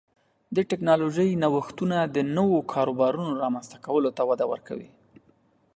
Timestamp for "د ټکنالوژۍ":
0.55-1.29